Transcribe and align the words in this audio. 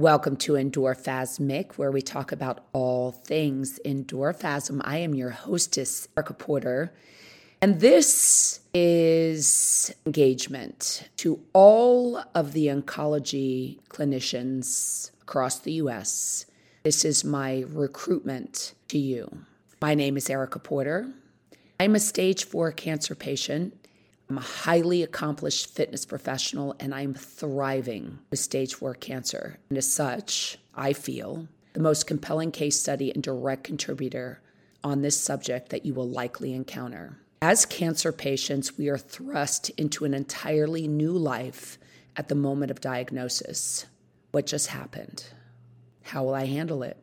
Welcome 0.00 0.36
to 0.36 0.52
Endorphasmic, 0.52 1.72
where 1.72 1.92
we 1.92 2.00
talk 2.00 2.32
about 2.32 2.64
all 2.72 3.12
things 3.12 3.78
endorphasm. 3.84 4.80
I 4.82 4.96
am 4.96 5.14
your 5.14 5.28
hostess, 5.28 6.08
Erica 6.16 6.32
Porter, 6.32 6.94
and 7.60 7.80
this 7.80 8.60
is 8.72 9.94
engagement 10.06 11.06
to 11.18 11.38
all 11.52 12.16
of 12.34 12.54
the 12.54 12.68
oncology 12.68 13.78
clinicians 13.90 15.10
across 15.20 15.58
the 15.58 15.72
US. 15.72 16.46
This 16.82 17.04
is 17.04 17.22
my 17.22 17.66
recruitment 17.68 18.72
to 18.88 18.96
you. 18.96 19.44
My 19.82 19.94
name 19.94 20.16
is 20.16 20.30
Erica 20.30 20.60
Porter. 20.60 21.12
I'm 21.78 21.94
a 21.94 22.00
stage 22.00 22.44
four 22.44 22.72
cancer 22.72 23.14
patient. 23.14 23.79
I'm 24.30 24.38
a 24.38 24.42
highly 24.42 25.02
accomplished 25.02 25.74
fitness 25.74 26.06
professional 26.06 26.76
and 26.78 26.94
I'm 26.94 27.14
thriving 27.14 28.20
with 28.30 28.38
stage 28.38 28.74
four 28.74 28.94
cancer. 28.94 29.58
And 29.68 29.76
as 29.76 29.92
such, 29.92 30.56
I 30.72 30.92
feel 30.92 31.48
the 31.72 31.80
most 31.80 32.06
compelling 32.06 32.52
case 32.52 32.78
study 32.78 33.12
and 33.12 33.24
direct 33.24 33.64
contributor 33.64 34.40
on 34.84 35.02
this 35.02 35.20
subject 35.20 35.70
that 35.70 35.84
you 35.84 35.94
will 35.94 36.08
likely 36.08 36.52
encounter. 36.52 37.18
As 37.42 37.66
cancer 37.66 38.12
patients, 38.12 38.78
we 38.78 38.88
are 38.88 38.96
thrust 38.96 39.70
into 39.70 40.04
an 40.04 40.14
entirely 40.14 40.86
new 40.86 41.12
life 41.12 41.76
at 42.16 42.28
the 42.28 42.36
moment 42.36 42.70
of 42.70 42.80
diagnosis. 42.80 43.86
What 44.30 44.46
just 44.46 44.68
happened? 44.68 45.24
How 46.02 46.22
will 46.22 46.34
I 46.34 46.46
handle 46.46 46.84
it? 46.84 47.02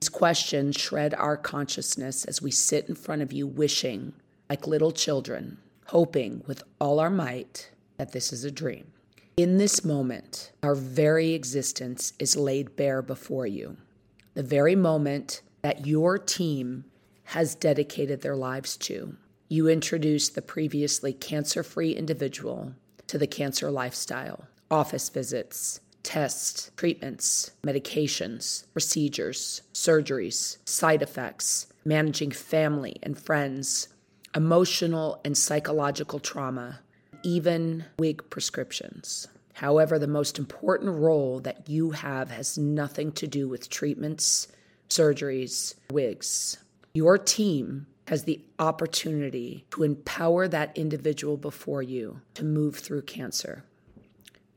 These 0.00 0.08
questions 0.08 0.76
shred 0.76 1.14
our 1.14 1.36
consciousness 1.36 2.24
as 2.26 2.40
we 2.40 2.52
sit 2.52 2.88
in 2.88 2.94
front 2.94 3.22
of 3.22 3.32
you 3.32 3.48
wishing, 3.48 4.12
like 4.48 4.68
little 4.68 4.92
children, 4.92 5.58
hoping 5.92 6.42
with 6.46 6.62
all 6.80 6.98
our 6.98 7.10
might 7.10 7.70
that 7.98 8.12
this 8.12 8.32
is 8.32 8.44
a 8.44 8.50
dream. 8.50 8.90
In 9.36 9.58
this 9.58 9.84
moment, 9.84 10.50
our 10.62 10.74
very 10.74 11.34
existence 11.34 12.14
is 12.18 12.34
laid 12.34 12.76
bare 12.76 13.02
before 13.02 13.46
you. 13.46 13.76
The 14.32 14.42
very 14.42 14.74
moment 14.74 15.42
that 15.60 15.86
your 15.86 16.16
team 16.16 16.86
has 17.24 17.54
dedicated 17.54 18.22
their 18.22 18.36
lives 18.36 18.78
to. 18.78 19.16
You 19.50 19.68
introduce 19.68 20.30
the 20.30 20.40
previously 20.40 21.12
cancer 21.12 21.62
free 21.62 21.92
individual 21.92 22.72
to 23.08 23.18
the 23.18 23.26
cancer 23.26 23.70
lifestyle, 23.70 24.46
office 24.70 25.10
visits, 25.10 25.80
tests, 26.02 26.70
treatments, 26.74 27.50
medications, 27.62 28.64
procedures, 28.72 29.60
surgeries, 29.74 30.56
side 30.64 31.02
effects, 31.02 31.66
managing 31.84 32.30
family 32.30 32.96
and 33.02 33.18
friends, 33.18 33.88
emotional 34.34 35.20
and 35.24 35.36
psychological 35.36 36.18
trauma, 36.18 36.80
even 37.22 37.84
wig 37.98 38.22
prescriptions. 38.30 39.28
However, 39.54 39.98
the 39.98 40.06
most 40.06 40.38
important 40.38 40.98
role 40.98 41.40
that 41.40 41.68
you 41.68 41.90
have 41.90 42.30
has 42.30 42.56
nothing 42.56 43.12
to 43.12 43.26
do 43.26 43.48
with 43.48 43.68
treatments, 43.68 44.48
surgeries, 44.88 45.74
wigs. 45.90 46.58
Your 46.94 47.18
team 47.18 47.86
has 48.08 48.24
the 48.24 48.40
opportunity 48.58 49.64
to 49.70 49.82
empower 49.82 50.48
that 50.48 50.76
individual 50.76 51.36
before 51.36 51.82
you 51.82 52.20
to 52.34 52.44
move 52.44 52.76
through 52.76 53.02
cancer. 53.02 53.64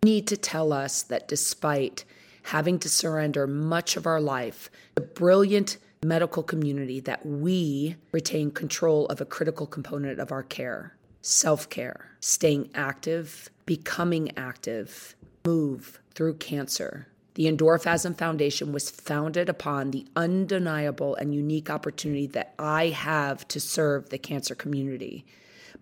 You 0.03 0.12
need 0.12 0.28
to 0.28 0.38
tell 0.38 0.73
us 0.73 1.03
that 1.03 1.28
despite 1.28 2.06
having 2.44 2.80
to 2.80 2.90
surrender 2.90 3.48
much 3.48 3.98
of 3.98 4.06
our 4.06 4.22
life, 4.22 4.70
the 4.96 5.02
brilliant 5.02 5.78
medical 6.08 6.44
community 6.44 7.00
that 7.02 7.25
we 7.25 7.95
retain 8.11 8.52
control 8.52 9.06
of 9.08 9.22
a 9.22 9.25
critical 9.25 9.67
component 9.67 10.20
of 10.20 10.31
our 10.31 10.44
care 10.44 10.95
self 11.22 11.70
care, 11.70 12.12
staying 12.20 12.70
active, 12.75 13.50
becoming 13.66 14.31
active, 14.38 15.16
move 15.44 16.00
through 16.14 16.36
cancer 16.36 17.08
the 17.36 17.52
Endorphasm 17.52 18.17
Foundation 18.17 18.72
was 18.72 18.89
founded 18.89 19.50
upon 19.50 19.92
the 19.92 20.06
undeniable 20.16 21.16
and 21.16 21.36
unique 21.36 21.70
opportunity 21.70 22.28
that 22.28 22.53
I 22.58 22.88
have 22.88 23.45
to 23.50 23.59
serve 23.59 24.09
the 24.09 24.17
cancer 24.17 24.56
community. 24.56 25.25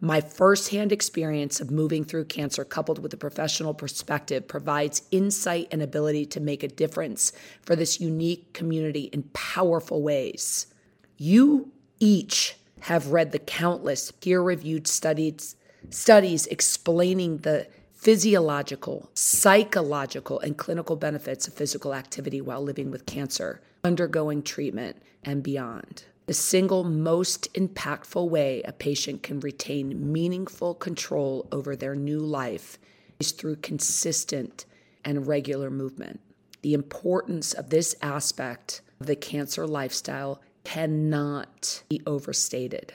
My 0.03 0.19
firsthand 0.19 0.91
experience 0.91 1.61
of 1.61 1.71
moving 1.71 2.03
through 2.03 2.25
cancer, 2.25 2.65
coupled 2.65 2.99
with 2.99 3.13
a 3.13 3.17
professional 3.17 3.73
perspective, 3.73 4.49
provides 4.49 5.03
insight 5.11 5.69
and 5.71 5.81
ability 5.81 6.25
to 6.25 6.41
make 6.41 6.61
a 6.61 6.67
difference 6.67 7.31
for 7.61 7.77
this 7.77 8.01
unique 8.01 8.51
community 8.51 9.03
in 9.13 9.23
powerful 9.31 10.01
ways. 10.01 10.67
You 11.15 11.71
each 12.01 12.57
have 12.81 13.13
read 13.13 13.31
the 13.31 13.39
countless 13.39 14.11
peer 14.11 14.41
reviewed 14.41 14.87
studies, 14.87 15.55
studies 15.89 16.47
explaining 16.47 17.37
the 17.37 17.67
physiological, 17.93 19.09
psychological, 19.13 20.37
and 20.41 20.57
clinical 20.57 20.97
benefits 20.97 21.47
of 21.47 21.53
physical 21.53 21.93
activity 21.93 22.41
while 22.41 22.61
living 22.61 22.91
with 22.91 23.05
cancer, 23.05 23.61
undergoing 23.85 24.43
treatment, 24.43 25.01
and 25.23 25.41
beyond. 25.41 26.03
The 26.25 26.33
single 26.33 26.85
most 26.85 27.53
impactful 27.53 28.29
way 28.29 28.61
a 28.63 28.71
patient 28.71 29.23
can 29.23 29.41
retain 29.41 30.13
meaningful 30.13 30.73
control 30.73 31.47
over 31.51 31.75
their 31.75 31.95
new 31.95 32.19
life 32.19 32.79
is 33.19 33.31
through 33.31 33.57
consistent 33.57 34.65
and 35.03 35.27
regular 35.27 35.69
movement. 35.69 36.21
The 36.61 36.73
importance 36.73 37.51
of 37.51 37.69
this 37.69 37.93
aspect 38.01 38.81
of 39.01 39.07
the 39.07 39.17
cancer 39.17 39.67
lifestyle 39.67 40.41
cannot 40.63 41.83
be 41.89 42.01
overstated. 42.07 42.93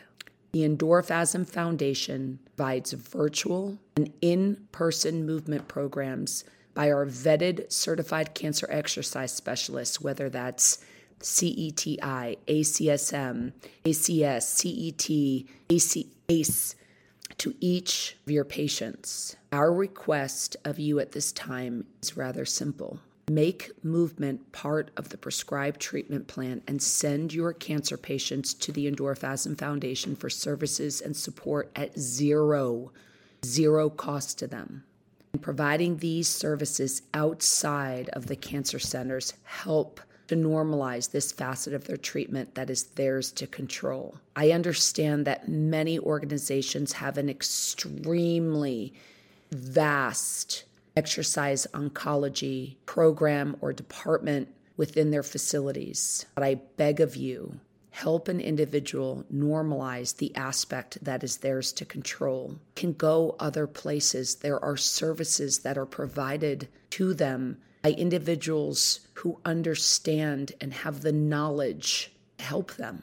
The 0.53 0.67
Endorphasm 0.67 1.47
Foundation 1.47 2.39
provides 2.57 2.93
virtual 2.93 3.79
and 3.97 4.11
in 4.23 4.67
person 4.73 5.27
movement 5.27 5.69
programs 5.69 6.45
by 6.73 6.91
our 6.91 7.05
vetted 7.05 7.71
certified 7.71 8.35
cancer 8.35 8.67
exercise 8.71 9.33
specialists, 9.33 10.01
whether 10.01 10.31
that's 10.31 10.79
CETI, 11.21 12.39
ACSM, 12.47 13.53
ACS, 13.85 14.43
CET, 14.43 15.49
AC, 15.71 16.07
ACE, 16.29 16.75
to 17.39 17.55
each 17.61 18.17
of 18.27 18.33
your 18.33 18.45
patients. 18.45 19.37
Our 19.53 19.73
request 19.73 20.57
of 20.65 20.79
you 20.79 20.99
at 21.01 21.13
this 21.13 21.33
time 21.33 21.87
is 22.03 22.17
rather 22.17 22.45
simple. 22.45 23.01
Make 23.31 23.73
movement 23.85 24.53
part 24.53 24.91
of 24.97 25.11
the 25.11 25.19
prescribed 25.19 25.81
treatment 25.81 26.29
plan 26.29 26.63
and 26.67 26.81
send 26.81 27.35
your 27.35 27.53
cancer 27.53 27.99
patients 27.99 28.55
to 28.55 28.73
the 28.73 28.91
Endorphasm 28.91 29.59
Foundation 29.59 30.17
for 30.17 30.31
services 30.31 31.01
and 31.03 31.15
support 31.15 31.71
at 31.77 31.99
zero, 31.99 32.91
zero 33.45 33.91
cost 33.91 34.39
to 34.39 34.47
them. 34.47 34.85
And 35.35 35.43
providing 35.43 35.99
these 35.99 36.27
services 36.27 37.03
outside 37.13 38.09
of 38.11 38.27
the 38.27 38.37
cancer 38.37 38.79
centers 38.79 39.35
help 39.45 40.01
to 40.29 40.37
normalize 40.37 41.11
this 41.11 41.33
facet 41.33 41.75
of 41.75 41.87
their 41.87 41.97
treatment 41.97 42.55
that 42.55 42.71
is 42.71 42.85
theirs 42.85 43.33
to 43.33 43.47
control. 43.47 44.17
I 44.37 44.53
understand 44.53 45.27
that 45.27 45.49
many 45.49 45.99
organizations 45.99 46.93
have 46.93 47.19
an 47.19 47.29
extremely 47.29 48.95
vast 49.51 50.65
exercise 50.97 51.67
oncology 51.73 52.77
program 52.87 53.57
or 53.61 53.73
department 53.73 54.49
within 54.77 55.11
their 55.11 55.23
facilities. 55.23 56.27
But 56.35 56.45
I 56.45 56.55
beg 56.77 57.01
of 57.01 57.17
you, 57.17 57.61
help 57.91 58.29
an 58.29 58.41
individual 58.41 59.25
normalize 59.33 60.17
the 60.17 60.35
aspect 60.37 61.03
that 61.03 61.25
is 61.25 61.39
theirs 61.39 61.73
to 61.73 61.85
control. 61.85 62.59
Can 62.77 62.93
go 62.93 63.35
other 63.41 63.67
places. 63.67 64.37
There 64.37 64.63
are 64.63 64.77
services 64.77 65.61
that 65.61 65.79
are 65.79 65.87
provided 65.87 66.69
to 66.91 67.15
them 67.15 67.59
by 67.83 67.93
individuals 67.93 69.01
who 69.15 69.39
understand 69.45 70.53
and 70.61 70.73
have 70.73 71.03
the 71.03 71.13
knowledge 71.13 72.13
to 72.39 72.45
help 72.45 72.75
them. 72.75 73.03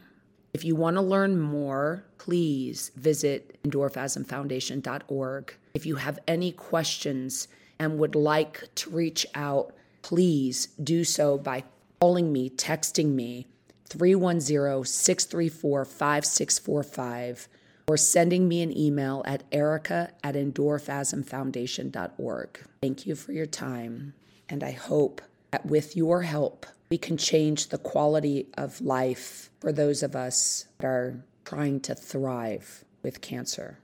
If 0.54 0.64
you 0.64 0.76
want 0.76 0.96
to 0.96 1.02
learn 1.02 1.40
more, 1.40 2.06
please 2.18 2.92
visit 2.96 3.62
endorphasmfoundation.org. 3.64 5.56
If 5.74 5.86
you 5.86 5.96
have 5.96 6.20
any 6.28 6.54
questions, 6.54 7.50
and 7.80 7.98
would 8.00 8.16
like 8.16 8.64
to 8.76 8.90
reach 8.90 9.28
out, 9.36 9.74
please 10.02 10.70
do 10.82 11.04
so 11.04 11.38
by 11.38 11.66
calling 12.00 12.32
me, 12.32 12.50
texting 12.50 13.14
me 13.14 13.46
310 13.90 14.86
634 14.86 15.84
5645 15.86 17.50
or 17.88 17.98
sending 17.98 18.48
me 18.48 18.64
an 18.64 18.76
email 18.76 19.22
at 19.26 19.44
erica 19.52 20.10
at 20.24 20.34
endorphasmfoundation.org. 20.36 22.60
Thank 22.82 23.06
you 23.06 23.14
for 23.16 23.32
your 23.32 23.46
time, 23.46 24.16
and 24.50 24.64
I 24.64 24.72
hope 24.72 25.22
that 25.52 25.66
with 25.66 25.96
your 25.96 26.24
help, 26.24 26.66
we 26.90 26.98
can 26.98 27.18
change 27.18 27.70
the 27.70 27.78
quality 27.78 28.48
of 28.58 28.82
life 28.82 29.50
for 29.60 29.72
those 29.72 30.04
of 30.04 30.16
us 30.16 30.68
that 30.78 30.88
are 30.88 31.24
trying 31.44 31.80
to 31.82 31.96
thrive 31.96 32.84
with 33.02 33.22
cancer. 33.22 33.80